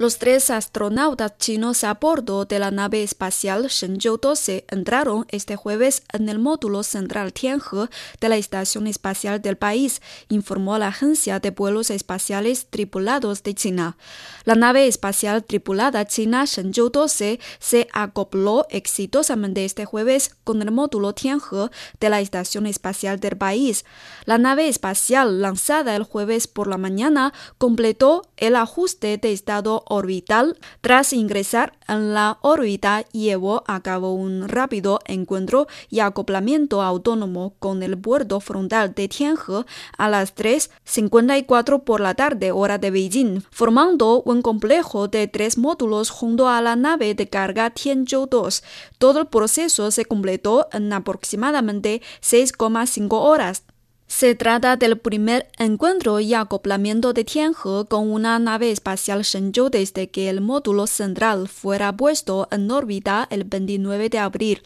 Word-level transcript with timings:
Los 0.00 0.18
tres 0.18 0.48
astronautas 0.50 1.38
chinos 1.38 1.82
a 1.82 1.94
bordo 1.94 2.44
de 2.44 2.60
la 2.60 2.70
nave 2.70 3.02
espacial 3.02 3.66
Shenzhou 3.66 4.16
12 4.16 4.64
entraron 4.70 5.26
este 5.28 5.56
jueves 5.56 6.04
en 6.12 6.28
el 6.28 6.38
módulo 6.38 6.84
central 6.84 7.32
Tianhe 7.32 7.88
de 8.20 8.28
la 8.28 8.36
Estación 8.36 8.86
Espacial 8.86 9.42
del 9.42 9.56
país, 9.56 10.00
informó 10.28 10.78
la 10.78 10.86
Agencia 10.86 11.40
de 11.40 11.50
Vuelos 11.50 11.90
Espaciales 11.90 12.68
Tripulados 12.70 13.42
de 13.42 13.54
China. 13.54 13.96
La 14.44 14.54
nave 14.54 14.86
espacial 14.86 15.42
tripulada 15.42 16.06
china 16.06 16.44
Shenzhou 16.44 16.90
12 16.90 17.40
se 17.58 17.88
acopló 17.92 18.68
exitosamente 18.70 19.64
este 19.64 19.84
jueves 19.84 20.30
con 20.44 20.62
el 20.62 20.70
módulo 20.70 21.12
Tianhe 21.12 21.70
de 21.98 22.08
la 22.08 22.20
Estación 22.20 22.66
Espacial 22.66 23.18
del 23.18 23.36
país. 23.36 23.84
La 24.26 24.38
nave 24.38 24.68
espacial 24.68 25.42
lanzada 25.42 25.96
el 25.96 26.04
jueves 26.04 26.46
por 26.46 26.68
la 26.68 26.78
mañana 26.78 27.34
completó 27.58 28.22
el 28.36 28.54
ajuste 28.54 29.18
de 29.18 29.32
estado 29.32 29.82
orbital. 29.88 30.58
Tras 30.80 31.12
ingresar 31.12 31.72
en 31.88 32.14
la 32.14 32.38
órbita, 32.42 33.04
llevó 33.12 33.64
a 33.66 33.80
cabo 33.82 34.12
un 34.14 34.48
rápido 34.48 35.00
encuentro 35.06 35.66
y 35.90 36.00
acoplamiento 36.00 36.82
autónomo 36.82 37.54
con 37.58 37.82
el 37.82 37.98
puerto 37.98 38.40
frontal 38.40 38.94
de 38.94 39.08
Tianhe 39.08 39.64
a 39.96 40.08
las 40.08 40.34
3.54 40.34 41.84
por 41.84 42.00
la 42.00 42.14
tarde, 42.14 42.52
hora 42.52 42.78
de 42.78 42.90
Beijing, 42.90 43.42
formando 43.50 44.22
un 44.22 44.42
complejo 44.42 45.08
de 45.08 45.28
tres 45.28 45.58
módulos 45.58 46.10
junto 46.10 46.48
a 46.48 46.60
la 46.60 46.76
nave 46.76 47.14
de 47.14 47.28
carga 47.28 47.70
Tianzhou 47.70 48.26
2. 48.26 48.62
Todo 48.98 49.20
el 49.20 49.26
proceso 49.26 49.90
se 49.90 50.04
completó 50.04 50.68
en 50.72 50.92
aproximadamente 50.92 52.02
6,5 52.22 53.08
horas. 53.12 53.64
Se 54.08 54.34
trata 54.34 54.76
del 54.76 54.96
primer 54.96 55.48
encuentro 55.58 56.18
y 56.18 56.32
acoplamiento 56.32 57.12
de 57.12 57.24
Tianhe 57.24 57.54
con 57.88 58.10
una 58.10 58.38
nave 58.38 58.70
espacial 58.70 59.22
Shenzhou 59.22 59.68
desde 59.68 60.08
que 60.08 60.30
el 60.30 60.40
módulo 60.40 60.86
central 60.86 61.46
fuera 61.46 61.94
puesto 61.94 62.48
en 62.50 62.70
órbita 62.70 63.28
el 63.30 63.44
29 63.44 64.08
de 64.08 64.18
abril. 64.18 64.62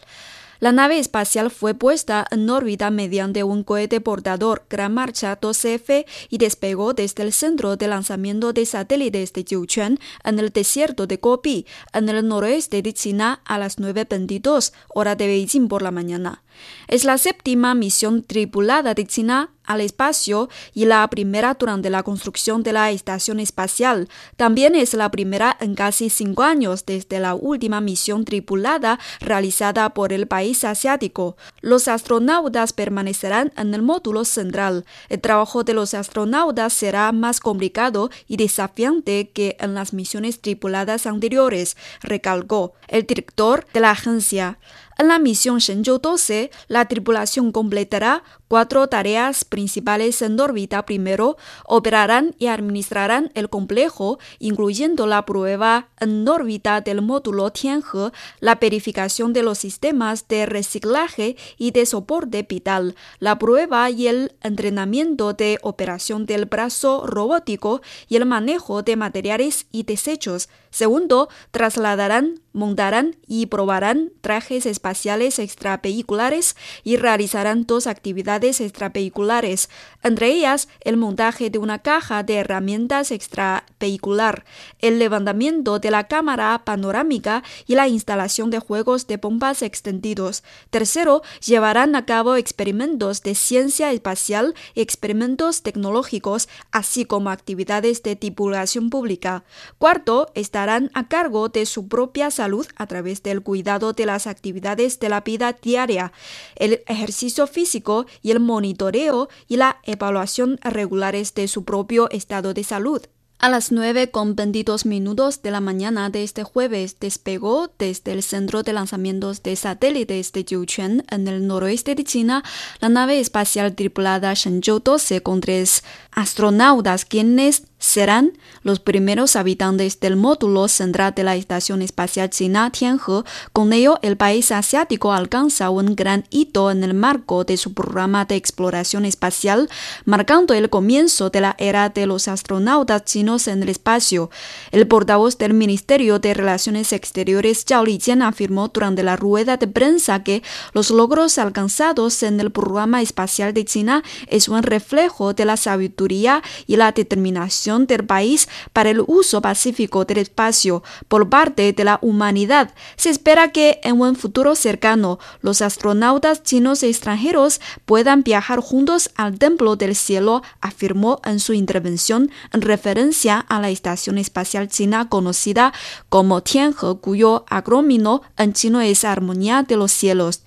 La 0.61 0.71
nave 0.71 0.97
espacial 0.97 1.51
fue 1.51 1.73
puesta 1.73 2.25
en 2.31 2.49
órbita 2.49 2.89
mediante 2.89 3.43
un 3.43 3.65
cohete 3.65 3.99
portador 3.99 4.63
Gran 4.69 4.93
Marcha 4.93 5.37
12F 5.37 6.05
y 6.29 6.37
despegó 6.37 6.93
desde 6.93 7.23
el 7.23 7.33
centro 7.33 7.75
de 7.75 7.89
lanzamiento 7.89 8.53
de 8.53 8.65
satélites 8.65 9.33
de 9.33 9.43
Jiuquan 9.43 9.99
en 10.23 10.39
el 10.39 10.51
desierto 10.51 11.05
de 11.05 11.17
Gobi, 11.17 11.65
en 11.91 12.07
el 12.07 12.25
noroeste 12.25 12.81
de 12.81 12.93
China, 12.93 13.41
a 13.43 13.57
las 13.57 13.77
9.22 13.77 14.71
hora 14.87 15.17
de 15.17 15.27
Beijing 15.27 15.67
por 15.67 15.81
la 15.81 15.91
mañana. 15.91 16.42
Es 16.87 17.03
la 17.03 17.17
séptima 17.17 17.75
misión 17.75 18.23
tripulada 18.23 18.93
de 18.93 19.05
China 19.05 19.49
al 19.65 19.81
espacio 19.81 20.49
y 20.73 20.85
la 20.85 21.07
primera 21.07 21.53
durante 21.53 21.89
la 21.89 22.03
construcción 22.03 22.63
de 22.63 22.73
la 22.73 22.91
estación 22.91 23.39
espacial. 23.39 24.09
También 24.35 24.75
es 24.75 24.93
la 24.93 25.09
primera 25.09 25.55
en 25.59 25.75
casi 25.75 26.09
cinco 26.09 26.43
años 26.43 26.85
desde 26.85 27.19
la 27.19 27.33
última 27.35 27.81
misión 27.81 28.25
tripulada 28.25 28.99
realizada 29.19 29.93
por 29.93 30.13
el 30.13 30.27
país 30.27 30.63
asiático. 30.63 31.37
Los 31.61 31.87
astronautas 31.87 32.73
permanecerán 32.73 33.53
en 33.57 33.73
el 33.73 33.81
módulo 33.81 34.25
central. 34.25 34.85
El 35.09 35.21
trabajo 35.21 35.63
de 35.63 35.73
los 35.73 35.93
astronautas 35.93 36.73
será 36.73 37.11
más 37.11 37.39
complicado 37.39 38.09
y 38.27 38.37
desafiante 38.37 39.29
que 39.29 39.55
en 39.59 39.73
las 39.73 39.93
misiones 39.93 40.41
tripuladas 40.41 41.07
anteriores, 41.07 41.77
recalcó 42.01 42.73
el 42.87 43.05
director 43.05 43.65
de 43.73 43.79
la 43.79 43.91
agencia. 43.91 44.59
En 44.97 45.07
la 45.07 45.19
misión 45.19 45.59
Shenzhou 45.59 45.99
12, 45.99 46.51
la 46.67 46.87
tripulación 46.87 47.51
completará 47.51 48.23
cuatro 48.53 48.85
tareas 48.85 49.45
principales 49.45 50.21
en 50.21 50.39
órbita. 50.39 50.85
Primero, 50.85 51.37
operarán 51.65 52.35
y 52.37 52.45
administrarán 52.45 53.31
el 53.33 53.49
complejo, 53.49 54.19
incluyendo 54.37 55.07
la 55.07 55.25
prueba 55.25 55.87
en 55.99 56.27
órbita 56.27 56.79
del 56.79 57.01
módulo 57.01 57.51
Tianhe, 57.51 58.11
la 58.41 58.53
verificación 58.53 59.33
de 59.33 59.41
los 59.41 59.57
sistemas 59.57 60.27
de 60.27 60.45
reciclaje 60.45 61.35
y 61.57 61.71
de 61.71 61.87
soporte 61.87 62.43
vital, 62.43 62.95
la 63.17 63.39
prueba 63.39 63.89
y 63.89 64.05
el 64.05 64.35
entrenamiento 64.43 65.33
de 65.33 65.57
operación 65.63 66.27
del 66.27 66.45
brazo 66.45 67.07
robótico 67.07 67.81
y 68.07 68.17
el 68.17 68.27
manejo 68.27 68.83
de 68.83 68.95
materiales 68.95 69.65
y 69.71 69.81
desechos. 69.81 70.47
Segundo, 70.69 71.29
trasladarán, 71.51 72.41
montarán 72.51 73.15
y 73.27 73.45
probarán 73.45 74.11
trajes 74.21 74.65
espaciales 74.65 75.37
extravehiculares 75.37 76.55
y 76.83 76.97
realizarán 76.97 77.65
dos 77.65 77.85
actividades 77.85 78.42
extravehiculares, 78.43 79.69
entre 80.03 80.27
ellas 80.27 80.67
el 80.81 80.97
montaje 80.97 81.49
de 81.49 81.57
una 81.57 81.79
caja 81.79 82.23
de 82.23 82.35
herramientas 82.35 83.11
extravehicular, 83.11 84.45
el 84.79 84.99
levantamiento 84.99 85.79
de 85.79 85.91
la 85.91 86.07
cámara 86.07 86.63
panorámica 86.65 87.43
y 87.65 87.75
la 87.75 87.87
instalación 87.87 88.49
de 88.49 88.59
juegos 88.59 89.07
de 89.07 89.17
bombas 89.17 89.61
extendidos. 89.61 90.43
Tercero, 90.69 91.21
llevarán 91.45 91.95
a 91.95 92.05
cabo 92.05 92.35
experimentos 92.35 93.21
de 93.23 93.35
ciencia 93.35 93.91
espacial 93.91 94.53
y 94.73 94.81
experimentos 94.81 95.61
tecnológicos, 95.61 96.49
así 96.71 97.05
como 97.05 97.29
actividades 97.29 98.03
de 98.03 98.15
divulgación 98.15 98.89
pública. 98.89 99.43
Cuarto, 99.77 100.31
estarán 100.35 100.91
a 100.93 101.07
cargo 101.07 101.49
de 101.49 101.65
su 101.65 101.87
propia 101.87 102.31
salud 102.31 102.67
a 102.75 102.87
través 102.87 103.23
del 103.23 103.41
cuidado 103.41 103.93
de 103.93 104.05
las 104.05 104.27
actividades 104.27 104.99
de 104.99 105.09
la 105.09 105.21
vida 105.21 105.53
diaria, 105.53 106.11
el 106.55 106.83
ejercicio 106.87 107.47
físico 107.47 108.05
y 108.23 108.31
el 108.31 108.39
monitoreo 108.39 109.29
y 109.47 109.57
la 109.57 109.77
evaluación 109.83 110.57
regulares 110.63 111.35
de 111.35 111.47
su 111.47 111.63
propio 111.63 112.09
estado 112.09 112.55
de 112.55 112.63
salud. 112.63 113.03
A 113.43 113.49
las 113.49 113.73
9 113.73 114.09
con 114.09 114.37
22 114.37 114.85
minutos 114.85 115.41
de 115.41 115.51
la 115.51 115.59
mañana 115.59 116.09
de 116.09 116.23
este 116.23 116.43
jueves 116.43 116.97
despegó 117.01 117.69
desde 117.77 118.13
el 118.13 118.23
centro 118.23 118.63
de 118.63 118.71
lanzamientos 118.71 119.43
de 119.43 119.57
satélites 119.57 120.31
de 120.31 120.45
Jiuquan 120.47 121.03
en 121.09 121.27
el 121.27 121.45
noroeste 121.45 121.93
de 121.93 122.05
China 122.05 122.41
la 122.79 122.87
nave 122.87 123.19
espacial 123.19 123.75
tripulada 123.75 124.33
Shenzhou 124.33 124.79
12 124.79 125.21
con 125.23 125.41
tres 125.41 125.83
astronautas 126.11 127.03
quienes 127.03 127.63
serán 127.83 128.31
los 128.61 128.79
primeros 128.79 129.35
habitantes 129.35 129.99
del 129.99 130.15
módulo 130.15 130.69
central 130.69 131.13
de 131.13 131.23
la 131.23 131.35
Estación 131.35 131.81
Espacial 131.81 132.29
China 132.29 132.71
Tianhe. 132.71 133.23
Con 133.51 133.73
ello, 133.73 133.99
el 134.01 134.15
país 134.15 134.53
asiático 134.53 135.11
alcanza 135.11 135.69
un 135.69 135.93
gran 135.93 136.23
hito 136.29 136.71
en 136.71 136.81
el 136.85 136.93
marco 136.93 137.43
de 137.43 137.57
su 137.57 137.73
programa 137.73 138.23
de 138.23 138.37
exploración 138.37 139.03
espacial, 139.03 139.69
marcando 140.05 140.53
el 140.53 140.69
comienzo 140.69 141.29
de 141.29 141.41
la 141.41 141.55
era 141.59 141.89
de 141.89 142.05
los 142.05 142.29
astronautas 142.29 143.03
chinos 143.03 143.49
en 143.49 143.61
el 143.61 143.67
espacio. 143.67 144.29
El 144.71 144.87
portavoz 144.87 145.37
del 145.37 145.53
Ministerio 145.53 146.19
de 146.19 146.33
Relaciones 146.33 146.93
Exteriores, 146.93 147.65
Zhao 147.67 147.83
Lijian, 147.83 148.21
afirmó 148.21 148.69
durante 148.69 149.03
la 149.03 149.17
rueda 149.17 149.57
de 149.57 149.67
prensa 149.67 150.23
que 150.23 150.41
los 150.71 150.89
logros 150.89 151.37
alcanzados 151.37 152.23
en 152.23 152.39
el 152.39 152.49
programa 152.49 153.01
espacial 153.01 153.53
de 153.53 153.65
China 153.65 154.03
es 154.27 154.47
un 154.47 154.63
reflejo 154.63 155.33
de 155.33 155.43
la 155.43 155.57
sabiduría 155.57 156.41
y 156.65 156.77
la 156.77 156.93
determinación 156.93 157.72
del 157.79 158.05
país 158.05 158.47
para 158.71 158.89
el 158.89 159.03
uso 159.05 159.41
pacífico 159.41 160.05
del 160.05 160.19
espacio 160.19 160.83
por 161.07 161.29
parte 161.29 161.73
de 161.73 161.83
la 161.83 161.99
humanidad. 162.01 162.73
Se 162.95 163.09
espera 163.09 163.51
que 163.51 163.79
en 163.83 163.99
un 163.99 164.15
futuro 164.15 164.55
cercano 164.55 165.19
los 165.41 165.61
astronautas 165.61 166.43
chinos 166.43 166.83
y 166.83 166.87
extranjeros 166.87 167.59
puedan 167.85 168.23
viajar 168.23 168.59
juntos 168.59 169.09
al 169.15 169.37
Templo 169.37 169.75
del 169.75 169.95
Cielo, 169.95 170.43
afirmó 170.61 171.19
en 171.25 171.39
su 171.39 171.53
intervención 171.53 172.31
en 172.51 172.61
referencia 172.61 173.39
a 173.39 173.59
la 173.59 173.69
Estación 173.69 174.17
Espacial 174.17 174.67
China 174.67 175.09
conocida 175.09 175.73
como 176.09 176.41
Tianhe, 176.41 176.73
cuyo 177.01 177.45
acrónimo 177.49 178.21
en 178.37 178.53
chino 178.53 178.81
es 178.81 179.03
Armonía 179.03 179.63
de 179.63 179.75
los 179.75 179.91
Cielos. 179.91 180.41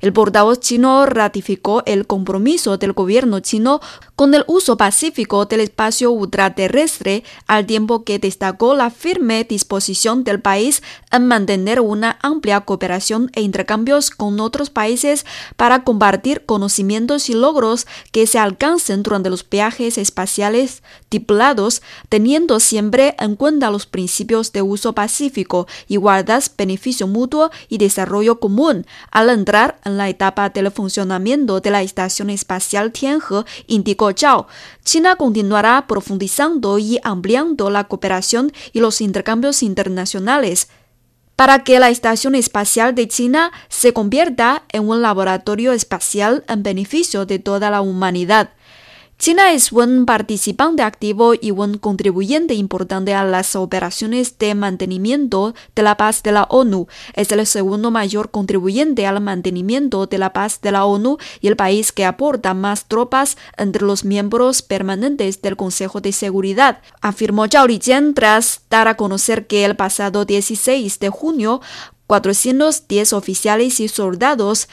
El 0.00 0.12
portavoz 0.12 0.60
chino 0.60 1.06
ratificó 1.06 1.82
el 1.86 2.06
compromiso 2.06 2.78
del 2.78 2.92
gobierno 2.92 3.40
chino 3.40 3.80
con 4.14 4.34
el 4.34 4.44
uso 4.46 4.76
pacífico 4.76 5.46
del 5.46 5.60
espacio 5.60 6.10
ultraterrestre, 6.10 7.24
al 7.46 7.66
tiempo 7.66 8.04
que 8.04 8.18
destacó 8.18 8.74
la 8.74 8.90
firme 8.90 9.44
disposición 9.44 10.24
del 10.24 10.40
país 10.40 10.82
en 11.10 11.26
mantener 11.26 11.80
una 11.80 12.18
amplia 12.22 12.60
cooperación 12.62 13.30
e 13.34 13.42
intercambios 13.42 14.10
con 14.10 14.40
otros 14.40 14.70
países 14.70 15.26
para 15.56 15.84
compartir 15.84 16.44
conocimientos 16.46 17.28
y 17.28 17.34
logros 17.34 17.86
que 18.12 18.26
se 18.26 18.38
alcancen 18.38 19.02
durante 19.02 19.30
los 19.30 19.48
viajes 19.48 19.98
espaciales 19.98 20.82
tripulados, 21.08 21.82
teniendo 22.08 22.60
siempre 22.60 23.16
en 23.18 23.36
cuenta 23.36 23.70
los 23.70 23.86
principios 23.86 24.52
de 24.52 24.62
uso 24.62 24.94
pacífico, 24.94 25.66
igualdad, 25.88 26.42
beneficio 26.56 27.06
mutuo 27.06 27.50
y 27.68 27.78
desarrollo 27.78 28.40
común. 28.40 28.86
Al 29.10 29.30
entrar 29.30 29.78
en 29.86 29.96
la 29.96 30.08
etapa 30.08 30.50
del 30.50 30.70
funcionamiento 30.70 31.60
de 31.60 31.70
la 31.70 31.82
Estación 31.82 32.28
Espacial 32.28 32.92
Tianhe, 32.92 33.44
indicó 33.68 34.12
Zhao, 34.12 34.48
China 34.84 35.16
continuará 35.16 35.86
profundizando 35.86 36.78
y 36.78 36.98
ampliando 37.02 37.70
la 37.70 37.84
cooperación 37.84 38.52
y 38.72 38.80
los 38.80 39.00
intercambios 39.00 39.62
internacionales. 39.62 40.68
para 41.36 41.64
que 41.64 41.78
la 41.78 41.90
Estación 41.90 42.34
Espacial 42.34 42.94
de 42.94 43.08
China 43.08 43.52
se 43.68 43.92
convierta 43.92 44.62
en 44.72 44.88
un 44.88 45.02
laboratorio 45.02 45.72
espacial 45.72 46.44
en 46.48 46.62
beneficio 46.62 47.26
de 47.26 47.38
toda 47.38 47.68
la 47.70 47.82
humanidad. 47.82 48.54
China 49.18 49.52
es 49.52 49.72
un 49.72 50.04
participante 50.04 50.82
activo 50.82 51.32
y 51.34 51.50
un 51.50 51.78
contribuyente 51.78 52.52
importante 52.52 53.14
a 53.14 53.24
las 53.24 53.56
operaciones 53.56 54.38
de 54.38 54.54
mantenimiento 54.54 55.54
de 55.74 55.82
la 55.82 55.96
paz 55.96 56.22
de 56.22 56.32
la 56.32 56.44
ONU. 56.44 56.86
Es 57.14 57.32
el 57.32 57.46
segundo 57.46 57.90
mayor 57.90 58.30
contribuyente 58.30 59.06
al 59.06 59.22
mantenimiento 59.22 60.06
de 60.06 60.18
la 60.18 60.34
paz 60.34 60.60
de 60.60 60.70
la 60.70 60.84
ONU 60.84 61.16
y 61.40 61.48
el 61.48 61.56
país 61.56 61.92
que 61.92 62.04
aporta 62.04 62.52
más 62.52 62.88
tropas 62.88 63.38
entre 63.56 63.86
los 63.86 64.04
miembros 64.04 64.60
permanentes 64.60 65.40
del 65.40 65.56
Consejo 65.56 66.02
de 66.02 66.12
Seguridad, 66.12 66.82
afirmó 67.00 67.46
Zhao 67.48 67.66
Lijian 67.66 68.12
tras 68.12 68.60
dar 68.68 68.86
a 68.86 68.98
conocer 68.98 69.46
que 69.46 69.64
el 69.64 69.76
pasado 69.76 70.26
16 70.26 71.00
de 71.00 71.08
junio 71.08 71.62
410 72.06 73.12
oficiales 73.14 73.80
y 73.80 73.88
soldados 73.88 74.68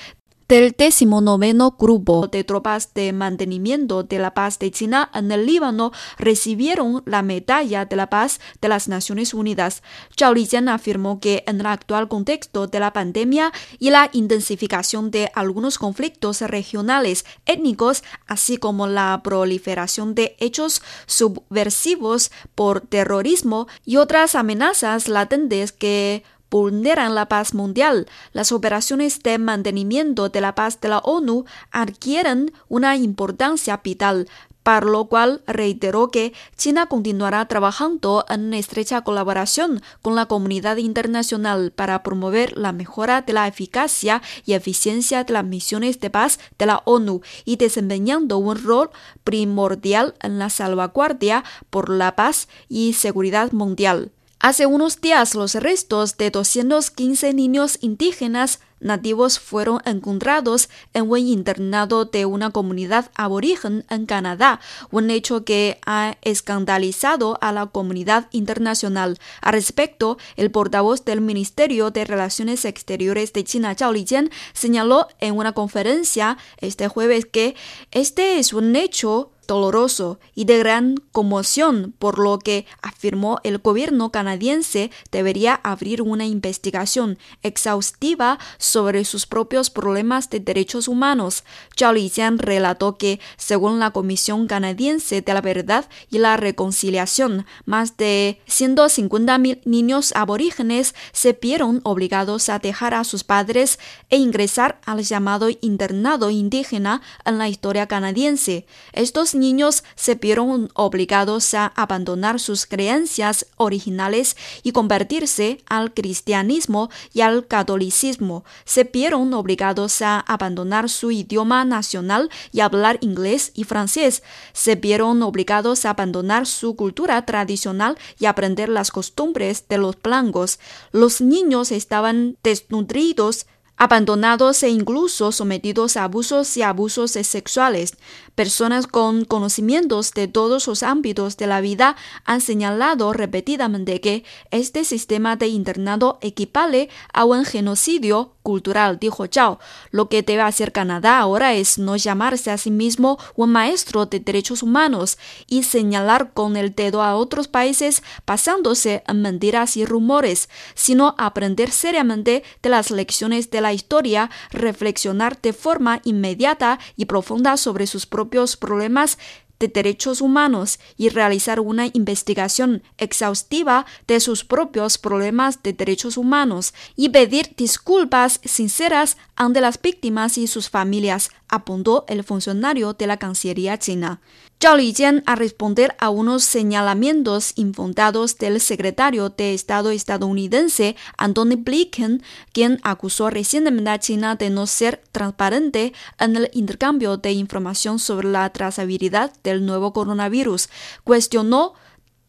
del 0.54 0.76
19 0.78 1.56
Grupo 1.80 2.28
de 2.28 2.44
Tropas 2.44 2.94
de 2.94 3.12
Mantenimiento 3.12 4.04
de 4.04 4.20
la 4.20 4.36
Paz 4.36 4.60
de 4.60 4.70
China 4.70 5.10
en 5.16 5.32
el 5.32 5.48
Líbano 5.48 5.92
recibieron 6.20 7.02
la 7.08 7.24
Medalla 7.24 7.86
de 7.86 7.96
la 7.96 8.12
Paz 8.12 8.40
de 8.62 8.68
las 8.68 8.88
Naciones 8.88 9.34
Unidas. 9.34 9.82
Zhao 10.16 10.36
Lijian 10.36 10.70
afirmó 10.70 11.20
que 11.20 11.44
en 11.48 11.60
el 11.60 11.66
actual 11.66 12.08
contexto 12.08 12.68
de 12.68 12.80
la 12.80 12.94
pandemia 12.94 13.52
y 13.80 13.90
la 13.90 14.12
intensificación 14.14 15.10
de 15.10 15.32
algunos 15.34 15.80
conflictos 15.80 16.42
regionales 16.42 17.26
étnicos, 17.48 18.04
así 18.28 18.58
como 18.58 18.86
la 18.86 19.22
proliferación 19.24 20.14
de 20.14 20.36
hechos 20.38 20.84
subversivos 21.08 22.32
por 22.54 22.82
terrorismo 22.82 23.68
y 23.86 23.98
otras 23.98 24.36
amenazas 24.36 25.08
latentes 25.08 25.72
que 25.72 26.24
vulneran 26.54 27.16
la 27.16 27.28
paz 27.28 27.56
mundial, 27.56 28.06
las 28.32 28.52
operaciones 28.52 29.24
de 29.24 29.40
mantenimiento 29.40 30.30
de 30.30 30.40
la 30.40 30.54
paz 30.54 30.80
de 30.80 30.88
la 30.88 31.00
ONU 31.00 31.46
adquieren 31.72 32.54
una 32.70 32.96
importancia 32.96 33.82
vital, 33.84 34.28
para 34.62 34.86
lo 34.86 35.06
cual 35.06 35.42
reiteró 35.48 36.12
que 36.12 36.32
China 36.56 36.86
continuará 36.86 37.48
trabajando 37.48 38.24
en 38.30 38.54
estrecha 38.54 39.02
colaboración 39.02 39.82
con 40.04 40.14
la 40.14 40.28
comunidad 40.28 40.78
internacional 40.78 41.72
para 41.72 42.04
promover 42.04 42.56
la 42.56 42.72
mejora 42.72 43.24
de 43.24 43.34
la 43.34 43.48
eficacia 43.48 44.22
y 44.46 44.54
eficiencia 44.54 45.24
de 45.24 45.34
las 45.34 45.46
misiones 45.46 46.00
de 46.00 46.12
paz 46.12 46.40
de 46.60 46.68
la 46.68 46.84
ONU 46.86 47.22
y 47.46 47.56
desempeñando 47.56 48.38
un 48.38 48.64
rol 48.64 48.92
primordial 49.24 50.14
en 50.22 50.38
la 50.38 50.52
salvaguardia 50.52 51.44
por 51.72 51.90
la 51.90 52.16
paz 52.16 52.48
y 52.70 52.94
seguridad 52.94 53.54
mundial. 53.54 54.12
Hace 54.46 54.66
unos 54.66 55.00
días 55.00 55.36
los 55.36 55.56
restos 55.56 56.18
de 56.18 56.30
215 56.30 57.34
niños 57.34 57.78
indígenas 57.80 58.60
nativos 58.82 59.40
fueron 59.40 59.80
encontrados 59.86 60.68
en 60.94 61.10
un 61.10 61.20
internado 61.20 62.04
de 62.04 62.26
una 62.26 62.50
comunidad 62.50 63.10
aborigen 63.16 63.86
en 63.90 64.06
Canadá, 64.06 64.60
un 64.92 65.12
hecho 65.12 65.46
que 65.46 65.80
ha 65.86 66.18
escandalizado 66.24 67.38
a 67.40 67.54
la 67.54 67.68
comunidad 67.68 68.28
internacional. 68.32 69.18
Al 69.40 69.54
respecto, 69.54 70.18
el 70.36 70.52
portavoz 70.52 71.06
del 71.06 71.22
Ministerio 71.22 71.90
de 71.92 72.04
Relaciones 72.04 72.66
Exteriores 72.66 73.32
de 73.32 73.46
China, 73.46 73.76
Zhao 73.76 73.94
Lijian, 73.94 74.30
señaló 74.52 75.08
en 75.22 75.38
una 75.38 75.54
conferencia 75.54 76.38
este 76.58 76.90
jueves 76.90 77.26
que 77.26 77.56
este 77.92 78.40
es 78.40 78.52
un 78.52 78.76
hecho 78.76 79.33
doloroso 79.48 80.20
y 80.36 80.46
de 80.46 80.58
gran 80.58 80.98
conmoción, 81.12 81.94
por 82.00 82.20
lo 82.20 82.40
que 82.40 82.66
afirmó 82.82 83.40
el 83.44 83.60
gobierno 83.60 84.12
canadiense 84.12 84.92
debería 85.12 85.60
abrir 85.64 86.02
una 86.02 86.26
investigación 86.26 87.18
exhaustiva 87.42 88.40
sobre 88.58 89.06
sus 89.06 89.26
propios 89.26 89.70
problemas 89.70 90.30
de 90.30 90.40
derechos 90.40 90.88
humanos. 90.88 91.44
Zhao 91.78 91.94
Lijian 91.94 92.40
relató 92.40 92.98
que, 92.98 93.20
según 93.38 93.80
la 93.80 93.92
Comisión 93.92 94.48
Canadiense 94.48 95.22
de 95.22 95.34
la 95.34 95.42
Verdad 95.42 95.86
y 96.10 96.20
la 96.20 96.38
Reconciliación, 96.38 97.46
más 97.66 97.98
de 97.98 98.42
150.000 98.48 99.62
niños 99.66 100.14
aborígenes 100.16 100.96
se 101.12 101.34
vieron 101.34 101.82
obligados 101.84 102.50
a 102.50 102.60
dejar 102.60 102.94
a 102.94 103.04
sus 103.04 103.24
padres 103.24 103.80
e 104.10 104.18
ingresar 104.18 104.80
al 104.86 105.04
llamado 105.04 105.50
internado 105.62 106.30
indígena 106.30 107.02
en 107.26 107.38
la 107.38 107.50
historia 107.50 107.88
canadiense. 107.88 108.66
Estos 108.94 109.33
niños 109.36 109.84
se 109.96 110.16
vieron 110.16 110.70
obligados 110.74 111.54
a 111.54 111.68
abandonar 111.68 112.40
sus 112.40 112.66
creencias 112.66 113.46
originales 113.58 114.36
y 114.64 114.72
convertirse 114.72 115.64
al 115.68 115.94
cristianismo 115.94 116.90
y 117.14 117.22
al 117.22 117.48
catolicismo. 117.48 118.44
Se 118.66 118.84
vieron 118.84 119.34
obligados 119.34 120.02
a 120.02 120.20
abandonar 120.20 120.90
su 120.90 121.12
idioma 121.12 121.66
nacional 121.66 122.30
y 122.52 122.62
hablar 122.62 122.98
inglés 123.02 123.52
y 123.54 123.64
francés. 123.64 124.24
Se 124.54 124.76
vieron 124.76 125.24
obligados 125.24 125.86
a 125.86 125.92
abandonar 125.92 126.46
su 126.46 126.76
cultura 126.76 127.26
tradicional 127.26 127.98
y 128.20 128.26
aprender 128.26 128.70
las 128.70 128.92
costumbres 128.92 129.68
de 129.68 129.78
los 129.78 130.02
blancos. 130.02 130.60
Los 130.92 131.22
niños 131.22 131.72
estaban 131.72 132.38
desnutridos 132.44 133.46
abandonados 133.78 134.64
e 134.64 134.70
incluso 134.70 135.32
sometidos 135.32 135.98
a 135.98 136.04
abusos 136.04 136.56
y 136.58 136.62
abusos 136.62 137.12
sexuales. 137.12 137.98
Personas 138.36 138.88
con 138.88 139.26
conocimientos 139.26 140.14
de 140.14 140.28
todos 140.28 140.68
los 140.68 140.84
ámbitos 140.84 141.38
de 141.38 141.48
la 141.48 141.62
vida 141.62 141.96
han 142.26 142.42
señalado 142.42 143.14
repetidamente 143.14 144.02
que 144.02 144.24
este 144.52 144.84
sistema 144.86 145.36
de 145.36 145.48
internado 145.48 146.18
equivale 146.22 146.90
a 147.14 147.26
un 147.26 147.46
genocidio 147.46 148.34
cultural, 148.44 149.00
dijo 149.00 149.26
Chao. 149.28 149.60
Lo 149.90 150.10
que 150.10 150.22
debe 150.22 150.42
hacer 150.42 150.72
Canadá 150.72 151.20
ahora 151.20 151.54
es 151.54 151.78
no 151.78 151.96
llamarse 151.96 152.52
a 152.52 152.58
sí 152.58 152.70
mismo 152.70 153.18
un 153.36 153.52
maestro 153.52 154.06
de 154.06 154.20
derechos 154.20 154.62
humanos 154.62 155.18
y 155.48 155.64
señalar 155.64 156.34
con 156.34 156.58
el 156.58 156.76
dedo 156.76 157.02
a 157.02 157.16
otros 157.16 157.48
países 157.48 158.04
basándose 158.28 159.04
en 159.08 159.22
mentiras 159.22 159.78
y 159.78 159.86
rumores, 159.86 160.50
sino 160.76 161.16
aprender 161.18 161.72
seriamente 161.72 162.44
de 162.62 162.70
las 162.70 162.92
lecciones 162.92 163.50
de 163.50 163.62
la 163.64 163.74
historia, 163.74 164.30
reflexionar 164.52 165.42
de 165.42 165.54
forma 165.54 166.02
inmediata 166.04 166.78
y 166.96 167.06
profunda 167.06 167.58
sobre 167.58 167.88
sus 167.88 168.06
propios 168.06 168.56
problemas 168.56 169.18
de 169.60 169.68
derechos 169.70 170.20
humanos 170.20 170.80
y 170.98 171.10
realizar 171.10 171.60
una 171.60 171.88
investigación 171.94 172.84
exhaustiva 172.98 173.86
de 174.08 174.20
sus 174.20 174.44
propios 174.44 174.98
problemas 174.98 175.64
de 175.64 175.72
derechos 175.74 176.18
humanos 176.18 176.74
y 176.96 177.10
pedir 177.10 177.56
disculpas 177.56 178.42
sinceras 178.44 179.18
ante 179.36 179.62
las 179.62 179.82
víctimas 179.82 180.38
y 180.38 180.48
sus 180.48 180.70
familias, 180.70 181.30
apuntó 181.48 182.04
el 182.08 182.24
funcionario 182.24 182.94
de 182.94 183.08
la 183.08 183.18
Cancillería 183.18 183.80
china. 183.80 184.20
Zhao 184.64 184.78
Lijian 184.78 185.24
a 185.26 185.36
responder 185.36 185.94
a 186.00 186.10
unos 186.10 186.46
señalamientos 186.46 187.52
infundados 187.58 188.38
del 188.38 188.62
secretario 188.62 189.28
de 189.28 189.54
Estado 189.54 189.92
estadounidense 189.92 190.96
Anthony 191.18 191.58
Blinken, 191.58 192.24
quien 192.54 192.80
acusó 192.82 193.30
recientemente 193.30 193.90
a 193.90 194.00
China 194.00 194.36
de 194.38 194.50
no 194.50 194.66
ser 194.66 195.04
transparente 195.12 195.92
en 196.18 196.38
el 196.38 196.50
intercambio 196.54 197.18
de 197.18 197.34
información 197.34 198.00
sobre 198.00 198.30
la 198.30 198.50
trazabilidad 198.54 199.34
del 199.44 199.66
nuevo 199.66 199.92
coronavirus. 199.92 200.70
Cuestionó 201.04 201.74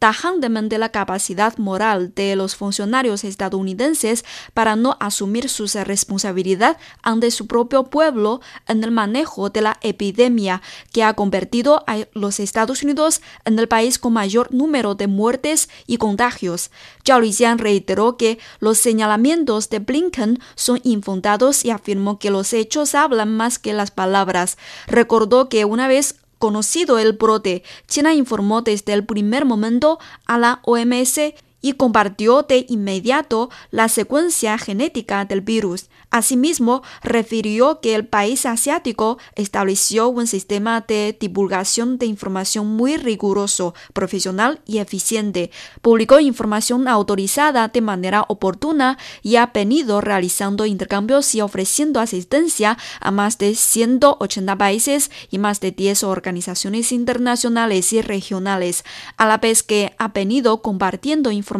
tajantemente 0.05 0.77
la 0.77 0.89
capacidad 0.89 1.57
moral 1.57 2.13
de 2.13 2.35
los 2.35 2.55
funcionarios 2.55 3.23
estadounidenses 3.23 4.23
para 4.53 4.75
no 4.75 4.97
asumir 4.99 5.49
su 5.49 5.65
responsabilidad 5.83 6.77
ante 7.01 7.31
su 7.31 7.47
propio 7.47 7.85
pueblo 7.85 8.39
en 8.67 8.83
el 8.83 8.91
manejo 8.91 9.49
de 9.49 9.61
la 9.61 9.79
epidemia 9.81 10.61
que 10.93 11.03
ha 11.03 11.15
convertido 11.15 11.83
a 11.87 12.05
los 12.13 12.39
Estados 12.39 12.83
Unidos 12.83 13.23
en 13.45 13.57
el 13.57 13.67
país 13.67 13.97
con 13.97 14.13
mayor 14.13 14.53
número 14.53 14.93
de 14.93 15.07
muertes 15.07 15.69
y 15.87 15.97
contagios. 15.97 16.69
Zhao 17.03 17.21
Lijian 17.21 17.57
reiteró 17.57 18.15
que 18.15 18.37
los 18.59 18.77
señalamientos 18.77 19.71
de 19.71 19.79
Blinken 19.79 20.37
son 20.53 20.81
infundados 20.83 21.65
y 21.65 21.71
afirmó 21.71 22.19
que 22.19 22.29
los 22.29 22.53
hechos 22.53 22.93
hablan 22.93 23.35
más 23.35 23.57
que 23.57 23.73
las 23.73 23.89
palabras. 23.89 24.59
Recordó 24.85 25.49
que 25.49 25.65
una 25.65 25.87
vez 25.87 26.15
conocido 26.45 26.99
el 26.99 27.13
brote, 27.13 27.63
China 27.87 28.13
informó 28.13 28.61
desde 28.61 28.93
el 28.93 29.03
primer 29.03 29.45
momento 29.45 29.97
a 30.27 30.37
la 30.37 30.59
OMS 30.61 31.19
y 31.65 31.73
compartió 31.73 32.43
de 32.43 32.67
inmediato 32.69 33.49
la 33.71 33.89
secuencia 33.89 34.55
genética 34.59 35.25
del 35.25 35.41
virus. 35.41 35.89
Asimismo, 36.11 36.83
refirió 37.01 37.81
que 37.81 37.95
el 37.95 38.05
país 38.05 38.45
asiático 38.45 39.17
estableció 39.33 40.09
un 40.09 40.27
sistema 40.27 40.81
de 40.81 41.17
divulgación 41.19 41.97
de 41.97 42.05
información 42.05 42.67
muy 42.67 42.97
riguroso, 42.97 43.73
profesional 43.93 44.59
y 44.67 44.77
eficiente. 44.77 45.49
Publicó 45.81 46.19
información 46.19 46.87
autorizada 46.87 47.67
de 47.69 47.81
manera 47.81 48.25
oportuna 48.27 48.99
y 49.23 49.37
ha 49.37 49.47
venido 49.47 50.01
realizando 50.01 50.67
intercambios 50.67 51.33
y 51.33 51.41
ofreciendo 51.41 51.99
asistencia 51.99 52.77
a 52.99 53.09
más 53.09 53.39
de 53.39 53.55
180 53.55 54.55
países 54.55 55.09
y 55.31 55.39
más 55.39 55.61
de 55.61 55.71
10 55.71 56.03
organizaciones 56.03 56.91
internacionales 56.91 57.91
y 57.91 58.03
regionales, 58.03 58.85
a 59.17 59.25
la 59.25 59.39
vez 59.39 59.63
que 59.63 59.95
ha 59.97 60.09
venido 60.09 60.61
compartiendo 60.61 61.31
información 61.31 61.54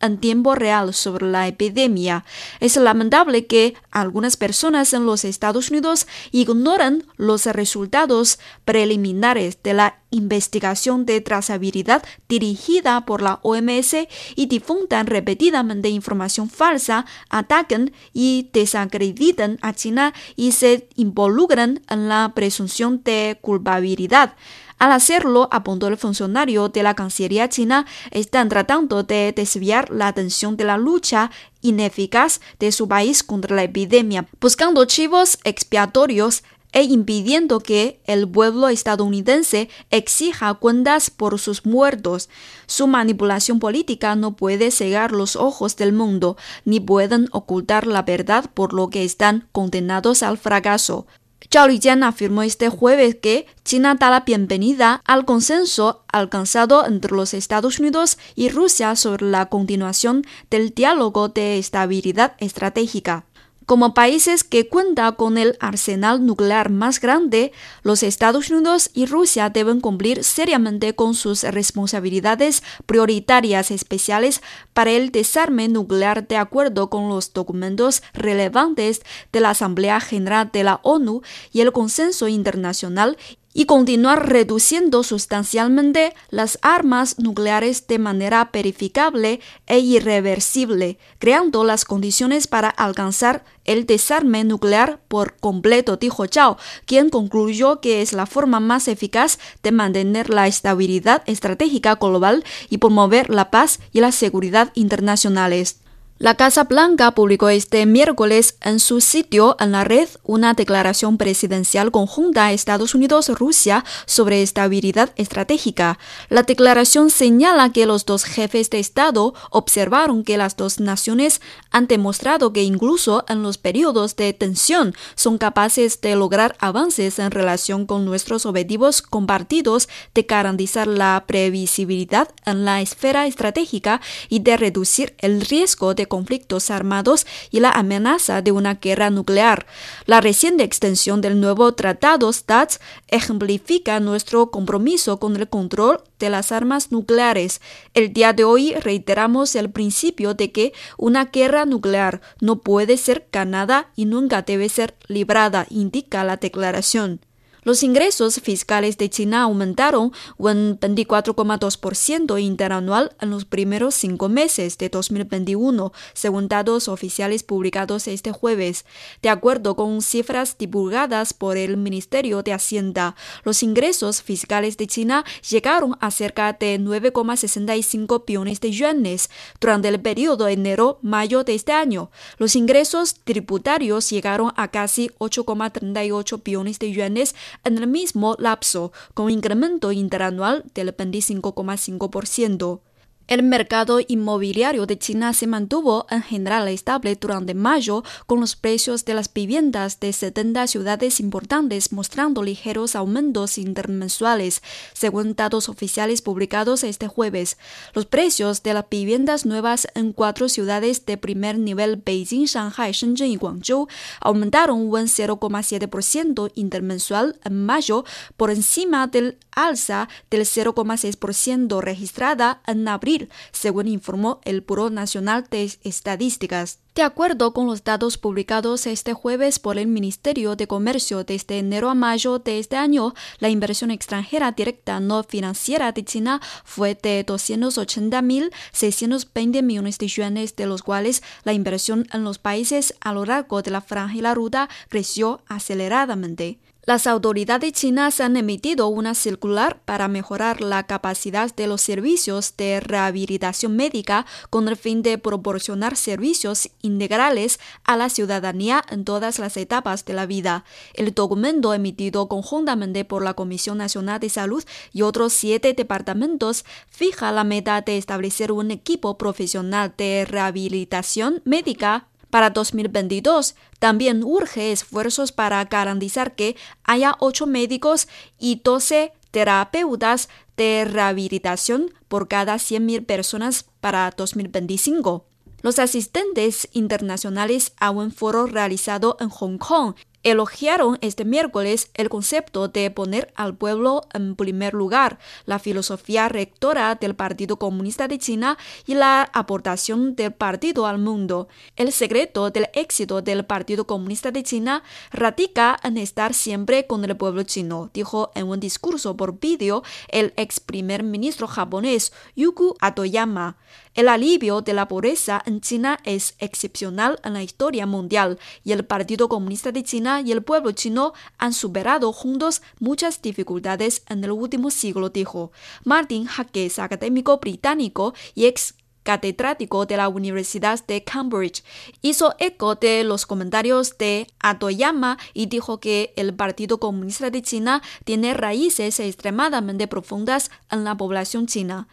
en 0.00 0.18
tiempo 0.18 0.54
real 0.54 0.94
sobre 0.94 1.26
la 1.26 1.46
epidemia. 1.48 2.24
Es 2.60 2.76
lamentable 2.76 3.46
que 3.46 3.74
algunas 3.90 4.36
personas 4.36 4.92
en 4.92 5.06
los 5.06 5.24
Estados 5.24 5.70
Unidos 5.70 6.06
ignoran 6.32 7.04
los 7.16 7.46
resultados 7.46 8.38
preliminares 8.64 9.58
de 9.62 9.74
la 9.74 9.98
investigación 10.10 11.04
de 11.04 11.20
trazabilidad 11.20 12.02
dirigida 12.28 13.04
por 13.04 13.22
la 13.22 13.40
OMS 13.42 13.94
y 14.34 14.46
difundan 14.46 15.06
repetidamente 15.06 15.88
información 15.88 16.48
falsa, 16.48 17.06
ataquen 17.28 17.92
y 18.12 18.50
desacreditan 18.52 19.58
a 19.62 19.72
China 19.74 20.14
y 20.36 20.52
se 20.52 20.88
involucran 20.96 21.82
en 21.88 22.08
la 22.08 22.32
presunción 22.34 23.02
de 23.04 23.38
culpabilidad. 23.40 24.34
Al 24.78 24.92
hacerlo, 24.92 25.48
apuntó 25.52 25.88
el 25.88 25.96
funcionario 25.96 26.68
de 26.68 26.82
la 26.82 26.94
Cancillería 26.94 27.48
china, 27.48 27.86
están 28.10 28.50
tratando 28.50 29.02
de 29.02 29.32
desviar 29.34 29.90
la 29.90 30.08
atención 30.08 30.56
de 30.56 30.64
la 30.64 30.76
lucha 30.76 31.30
ineficaz 31.62 32.40
de 32.58 32.72
su 32.72 32.86
país 32.86 33.22
contra 33.22 33.56
la 33.56 33.62
epidemia, 33.62 34.28
buscando 34.38 34.84
chivos 34.84 35.38
expiatorios 35.44 36.42
e 36.72 36.82
impidiendo 36.82 37.60
que 37.60 38.02
el 38.04 38.28
pueblo 38.28 38.68
estadounidense 38.68 39.70
exija 39.90 40.52
cuentas 40.52 41.08
por 41.08 41.38
sus 41.38 41.64
muertos. 41.64 42.28
Su 42.66 42.86
manipulación 42.86 43.60
política 43.60 44.14
no 44.14 44.36
puede 44.36 44.70
cegar 44.70 45.12
los 45.12 45.36
ojos 45.36 45.76
del 45.76 45.94
mundo, 45.94 46.36
ni 46.66 46.80
pueden 46.80 47.28
ocultar 47.32 47.86
la 47.86 48.02
verdad 48.02 48.50
por 48.52 48.74
lo 48.74 48.90
que 48.90 49.04
están 49.04 49.48
condenados 49.52 50.22
al 50.22 50.36
fracaso. 50.36 51.06
Zhao 51.52 51.68
Lijian 51.68 52.02
afirmó 52.02 52.42
este 52.42 52.68
jueves 52.68 53.14
que 53.16 53.46
China 53.64 53.94
da 53.94 54.10
la 54.10 54.20
bienvenida 54.20 55.02
al 55.04 55.24
consenso 55.24 56.04
alcanzado 56.08 56.86
entre 56.86 57.14
los 57.14 57.34
Estados 57.34 57.78
Unidos 57.78 58.18
y 58.34 58.48
Rusia 58.48 58.96
sobre 58.96 59.26
la 59.26 59.46
continuación 59.46 60.24
del 60.50 60.70
diálogo 60.70 61.28
de 61.28 61.58
estabilidad 61.58 62.34
estratégica. 62.38 63.25
Como 63.66 63.94
países 63.94 64.44
que 64.44 64.68
cuentan 64.68 65.16
con 65.16 65.38
el 65.38 65.56
arsenal 65.58 66.24
nuclear 66.24 66.70
más 66.70 67.00
grande, 67.00 67.50
los 67.82 68.04
Estados 68.04 68.48
Unidos 68.48 68.90
y 68.94 69.06
Rusia 69.06 69.50
deben 69.50 69.80
cumplir 69.80 70.22
seriamente 70.22 70.94
con 70.94 71.14
sus 71.14 71.42
responsabilidades 71.42 72.62
prioritarias 72.86 73.72
especiales 73.72 74.40
para 74.72 74.92
el 74.92 75.10
desarme 75.10 75.66
nuclear 75.66 76.28
de 76.28 76.36
acuerdo 76.36 76.90
con 76.90 77.08
los 77.08 77.32
documentos 77.32 78.04
relevantes 78.14 79.02
de 79.32 79.40
la 79.40 79.50
Asamblea 79.50 79.98
General 79.98 80.48
de 80.52 80.62
la 80.62 80.78
ONU 80.84 81.22
y 81.52 81.60
el 81.60 81.72
consenso 81.72 82.28
internacional 82.28 83.16
y 83.58 83.64
continuar 83.64 84.28
reduciendo 84.28 85.02
sustancialmente 85.02 86.12
las 86.28 86.58
armas 86.60 87.18
nucleares 87.18 87.86
de 87.86 87.98
manera 87.98 88.50
verificable 88.52 89.40
e 89.66 89.78
irreversible, 89.78 90.98
creando 91.18 91.64
las 91.64 91.86
condiciones 91.86 92.48
para 92.48 92.68
alcanzar 92.68 93.46
el 93.64 93.86
desarme 93.86 94.44
nuclear 94.44 95.00
por 95.08 95.38
completo, 95.38 95.96
dijo 95.96 96.26
Chao, 96.26 96.58
quien 96.84 97.08
concluyó 97.08 97.80
que 97.80 98.02
es 98.02 98.12
la 98.12 98.26
forma 98.26 98.60
más 98.60 98.88
eficaz 98.88 99.38
de 99.62 99.72
mantener 99.72 100.28
la 100.28 100.46
estabilidad 100.46 101.22
estratégica 101.24 101.94
global 101.94 102.44
y 102.68 102.76
promover 102.76 103.30
la 103.30 103.50
paz 103.50 103.80
y 103.90 104.00
la 104.00 104.12
seguridad 104.12 104.70
internacionales. 104.74 105.78
La 106.18 106.34
Casa 106.34 106.64
Blanca 106.64 107.10
publicó 107.10 107.50
este 107.50 107.84
miércoles 107.84 108.56
en 108.62 108.80
su 108.80 109.02
sitio 109.02 109.54
en 109.60 109.72
la 109.72 109.84
red 109.84 110.08
una 110.22 110.54
declaración 110.54 111.18
presidencial 111.18 111.90
conjunta 111.90 112.52
Estados 112.52 112.94
Unidos-Rusia 112.94 113.84
sobre 114.06 114.40
estabilidad 114.40 115.10
estratégica. 115.16 115.98
La 116.30 116.42
declaración 116.42 117.10
señala 117.10 117.70
que 117.70 117.84
los 117.84 118.06
dos 118.06 118.24
jefes 118.24 118.70
de 118.70 118.78
Estado 118.78 119.34
observaron 119.50 120.24
que 120.24 120.38
las 120.38 120.56
dos 120.56 120.80
naciones 120.80 121.42
han 121.70 121.86
demostrado 121.86 122.50
que 122.54 122.62
incluso 122.62 123.26
en 123.28 123.42
los 123.42 123.58
periodos 123.58 124.16
de 124.16 124.32
tensión 124.32 124.94
son 125.16 125.36
capaces 125.36 126.00
de 126.00 126.16
lograr 126.16 126.56
avances 126.60 127.18
en 127.18 127.30
relación 127.30 127.84
con 127.84 128.06
nuestros 128.06 128.46
objetivos 128.46 129.02
compartidos 129.02 129.86
de 130.14 130.22
garantizar 130.22 130.86
la 130.86 131.24
previsibilidad 131.26 132.30
en 132.46 132.64
la 132.64 132.80
esfera 132.80 133.26
estratégica 133.26 134.00
y 134.30 134.38
de 134.38 134.56
reducir 134.56 135.14
el 135.18 135.42
riesgo 135.42 135.94
de 135.94 136.05
conflictos 136.06 136.70
armados 136.70 137.26
y 137.50 137.60
la 137.60 137.70
amenaza 137.70 138.42
de 138.42 138.52
una 138.52 138.74
guerra 138.74 139.10
nuclear. 139.10 139.66
La 140.06 140.20
reciente 140.20 140.64
extensión 140.64 141.20
del 141.20 141.40
nuevo 141.40 141.72
Tratado 141.74 142.32
START 142.32 142.80
ejemplifica 143.08 144.00
nuestro 144.00 144.50
compromiso 144.50 145.18
con 145.18 145.36
el 145.36 145.48
control 145.48 146.02
de 146.18 146.30
las 146.30 146.52
armas 146.52 146.92
nucleares. 146.92 147.60
El 147.94 148.12
día 148.12 148.32
de 148.32 148.44
hoy 148.44 148.74
reiteramos 148.74 149.54
el 149.54 149.70
principio 149.70 150.34
de 150.34 150.52
que 150.52 150.72
una 150.96 151.26
guerra 151.26 151.66
nuclear 151.66 152.20
no 152.40 152.60
puede 152.60 152.96
ser 152.96 153.26
ganada 153.32 153.90
y 153.96 154.06
nunca 154.06 154.42
debe 154.42 154.68
ser 154.68 154.94
librada, 155.08 155.66
indica 155.70 156.24
la 156.24 156.36
declaración. 156.36 157.20
Los 157.66 157.82
ingresos 157.82 158.36
fiscales 158.36 158.96
de 158.96 159.10
China 159.10 159.42
aumentaron 159.42 160.12
un 160.36 160.78
24,2% 160.78 162.40
interanual 162.40 163.16
en 163.20 163.30
los 163.30 163.44
primeros 163.44 163.96
cinco 163.96 164.28
meses 164.28 164.78
de 164.78 164.88
2021, 164.88 165.92
según 166.12 166.46
datos 166.46 166.86
oficiales 166.86 167.42
publicados 167.42 168.06
este 168.06 168.30
jueves. 168.30 168.84
De 169.20 169.30
acuerdo 169.30 169.74
con 169.74 170.00
cifras 170.00 170.56
divulgadas 170.56 171.34
por 171.34 171.56
el 171.56 171.76
Ministerio 171.76 172.44
de 172.44 172.52
Hacienda, 172.52 173.16
los 173.42 173.64
ingresos 173.64 174.22
fiscales 174.22 174.76
de 174.76 174.86
China 174.86 175.24
llegaron 175.50 175.96
a 176.00 176.12
cerca 176.12 176.52
de 176.52 176.78
9,65 176.78 178.24
billones 178.24 178.60
de 178.60 178.70
yuanes 178.70 179.28
durante 179.60 179.88
el 179.88 180.00
periodo 180.00 180.46
enero-mayo 180.46 181.42
de 181.42 181.56
este 181.56 181.72
año. 181.72 182.12
Los 182.38 182.54
ingresos 182.54 183.16
tributarios 183.24 184.08
llegaron 184.08 184.52
a 184.54 184.68
casi 184.68 185.10
8,38 185.18 186.44
billones 186.44 186.78
de 186.78 186.92
yuanes 186.92 187.34
en 187.64 187.78
el 187.78 187.86
mismo 187.86 188.36
lapso, 188.38 188.92
con 189.14 189.30
incremento 189.30 189.92
interanual 189.92 190.64
del 190.74 190.96
25,5%. 190.96 192.80
El 193.28 193.42
mercado 193.42 193.98
inmobiliario 194.06 194.86
de 194.86 195.00
China 195.00 195.32
se 195.32 195.48
mantuvo 195.48 196.06
en 196.10 196.22
general 196.22 196.68
estable 196.68 197.16
durante 197.16 197.54
mayo, 197.54 198.04
con 198.26 198.38
los 198.38 198.54
precios 198.54 199.04
de 199.04 199.14
las 199.14 199.34
viviendas 199.34 199.98
de 199.98 200.12
70 200.12 200.68
ciudades 200.68 201.18
importantes 201.18 201.90
mostrando 201.90 202.44
ligeros 202.44 202.94
aumentos 202.94 203.58
intermensuales, 203.58 204.62
según 204.92 205.34
datos 205.34 205.68
oficiales 205.68 206.22
publicados 206.22 206.84
este 206.84 207.08
jueves. 207.08 207.58
Los 207.94 208.06
precios 208.06 208.62
de 208.62 208.74
las 208.74 208.88
viviendas 208.88 209.44
nuevas 209.44 209.88
en 209.96 210.12
cuatro 210.12 210.48
ciudades 210.48 211.04
de 211.04 211.16
primer 211.16 211.58
nivel 211.58 211.96
Beijing, 211.96 212.44
Shanghai, 212.44 212.92
Shenzhen 212.92 213.32
y 213.32 213.36
Guangzhou 213.36 213.88
aumentaron 214.20 214.82
un 214.82 214.92
0,7% 214.92 216.52
intermensual 216.54 217.40
en 217.44 217.66
mayo, 217.66 218.04
por 218.36 218.52
encima 218.52 219.08
del 219.08 219.38
alza 219.50 220.08
del 220.30 220.42
0,6% 220.42 221.80
registrada 221.80 222.60
en 222.68 222.86
abril 222.86 223.15
según 223.52 223.88
informó 223.88 224.40
el 224.44 224.60
Buró 224.60 224.90
Nacional 224.90 225.46
de 225.50 225.72
Estadísticas. 225.82 226.78
De 226.96 227.02
acuerdo 227.02 227.52
con 227.52 227.66
los 227.66 227.84
datos 227.84 228.16
publicados 228.16 228.86
este 228.86 229.12
jueves 229.12 229.58
por 229.58 229.76
el 229.76 229.86
Ministerio 229.86 230.56
de 230.56 230.66
Comercio 230.66 231.24
desde 231.24 231.58
enero 231.58 231.90
a 231.90 231.94
mayo 231.94 232.38
de 232.38 232.58
este 232.58 232.76
año, 232.76 233.12
la 233.38 233.50
inversión 233.50 233.90
extranjera 233.90 234.52
directa 234.52 234.98
no 234.98 235.22
financiera 235.22 235.92
de 235.92 236.06
China 236.06 236.40
fue 236.64 236.94
de 236.94 237.26
280.620 237.26 239.62
millones 239.62 239.98
de 239.98 240.08
yuanes, 240.08 240.56
de 240.56 240.64
los 240.64 240.82
cuales 240.82 241.22
la 241.44 241.52
inversión 241.52 242.08
en 242.14 242.24
los 242.24 242.38
países 242.38 242.94
a 243.00 243.12
lo 243.12 243.26
largo 243.26 243.60
de 243.60 243.72
la 243.72 243.82
franja 243.82 244.16
y 244.16 244.22
ruta 244.34 244.70
creció 244.88 245.42
aceleradamente. 245.48 246.58
Las 246.86 247.08
autoridades 247.08 247.72
chinas 247.72 248.20
han 248.20 248.36
emitido 248.36 248.86
una 248.86 249.16
circular 249.16 249.80
para 249.84 250.06
mejorar 250.06 250.60
la 250.60 250.84
capacidad 250.84 251.52
de 251.52 251.66
los 251.66 251.80
servicios 251.80 252.54
de 252.56 252.78
rehabilitación 252.78 253.74
médica 253.74 254.24
con 254.50 254.68
el 254.68 254.76
fin 254.76 255.02
de 255.02 255.18
proporcionar 255.18 255.96
servicios 255.96 256.70
integrales 256.82 257.58
a 257.82 257.96
la 257.96 258.08
ciudadanía 258.08 258.84
en 258.88 259.04
todas 259.04 259.40
las 259.40 259.56
etapas 259.56 260.04
de 260.04 260.12
la 260.12 260.26
vida. 260.26 260.64
El 260.94 261.12
documento 261.12 261.74
emitido 261.74 262.28
conjuntamente 262.28 263.04
por 263.04 263.24
la 263.24 263.34
Comisión 263.34 263.78
Nacional 263.78 264.20
de 264.20 264.28
Salud 264.28 264.62
y 264.92 265.02
otros 265.02 265.32
siete 265.32 265.74
departamentos 265.74 266.64
fija 266.88 267.32
la 267.32 267.42
meta 267.42 267.80
de 267.80 267.98
establecer 267.98 268.52
un 268.52 268.70
equipo 268.70 269.18
profesional 269.18 269.92
de 269.98 270.24
rehabilitación 270.24 271.42
médica 271.44 272.06
para 272.30 272.50
2022 272.50 273.54
también 273.78 274.22
urge 274.24 274.72
esfuerzos 274.72 275.32
para 275.32 275.64
garantizar 275.64 276.34
que 276.34 276.56
haya 276.84 277.16
8 277.20 277.46
médicos 277.46 278.08
y 278.38 278.60
12 278.62 279.12
terapeutas 279.30 280.28
de 280.56 280.86
rehabilitación 280.90 281.92
por 282.08 282.28
cada 282.28 282.56
100.000 282.56 283.04
personas 283.04 283.66
para 283.80 284.10
2025. 284.16 285.26
Los 285.62 285.78
asistentes 285.78 286.68
internacionales 286.72 287.72
a 287.78 287.90
un 287.90 288.12
foro 288.12 288.46
realizado 288.46 289.16
en 289.20 289.28
Hong 289.28 289.58
Kong 289.58 289.94
elogiaron 290.26 290.98
este 291.02 291.24
miércoles 291.24 291.88
el 291.94 292.08
concepto 292.08 292.66
de 292.66 292.90
poner 292.90 293.32
al 293.36 293.56
pueblo 293.56 294.02
en 294.12 294.34
primer 294.34 294.74
lugar, 294.74 295.20
la 295.44 295.60
filosofía 295.60 296.28
rectora 296.28 296.96
del 296.96 297.14
Partido 297.14 297.60
Comunista 297.60 298.08
de 298.08 298.18
China 298.18 298.58
y 298.86 298.94
la 298.94 299.30
aportación 299.32 300.16
del 300.16 300.32
partido 300.32 300.86
al 300.86 300.98
mundo. 300.98 301.46
El 301.76 301.92
secreto 301.92 302.50
del 302.50 302.66
éxito 302.74 303.22
del 303.22 303.46
Partido 303.46 303.86
Comunista 303.86 304.32
de 304.32 304.42
China 304.42 304.82
radica 305.12 305.78
en 305.84 305.96
estar 305.96 306.34
siempre 306.34 306.88
con 306.88 307.04
el 307.04 307.16
pueblo 307.16 307.44
chino, 307.44 307.90
dijo 307.94 308.32
en 308.34 308.48
un 308.48 308.58
discurso 308.58 309.16
por 309.16 309.38
vídeo 309.38 309.84
el 310.08 310.34
ex 310.36 310.58
primer 310.58 311.04
ministro 311.04 311.46
japonés 311.46 312.12
Yuku 312.34 312.74
Atoyama. 312.80 313.58
El 313.94 314.08
alivio 314.08 314.60
de 314.60 314.74
la 314.74 314.88
pobreza 314.88 315.42
en 315.46 315.62
China 315.62 315.98
es 316.04 316.34
excepcional 316.38 317.18
en 317.24 317.32
la 317.32 317.42
historia 317.42 317.86
mundial 317.86 318.38
y 318.62 318.72
el 318.72 318.84
Partido 318.84 319.28
Comunista 319.28 319.72
de 319.72 319.84
Y 320.20 320.32
el 320.32 320.42
pueblo 320.42 320.72
chino 320.72 321.12
han 321.38 321.52
superado 321.52 322.12
juntos 322.12 322.62
muchas 322.80 323.20
dificultades 323.22 324.02
en 324.08 324.24
el 324.24 324.32
último 324.32 324.70
siglo, 324.70 325.10
dijo. 325.10 325.52
Martin 325.84 326.26
Hackes, 326.26 326.78
académico 326.78 327.38
británico 327.38 328.14
y 328.34 328.46
ex 328.46 328.74
catedrático 329.06 329.86
de 329.86 329.96
la 329.96 330.08
Universidad 330.08 330.84
de 330.86 331.04
Cambridge, 331.04 331.62
hizo 332.02 332.34
eco 332.38 332.74
de 332.74 333.04
los 333.04 333.24
comentarios 333.24 333.96
de 333.98 334.26
Atoyama 334.40 335.16
y 335.32 335.46
dijo 335.46 335.78
que 335.78 336.12
el 336.16 336.34
Partido 336.34 336.78
Comunista 336.78 337.30
de 337.30 337.40
China 337.40 337.82
tiene 338.04 338.34
raíces 338.34 338.98
extremadamente 338.98 339.86
profundas 339.86 340.50
en 340.72 340.82
la 340.82 340.96
población 340.96 341.46
china. 341.46 341.84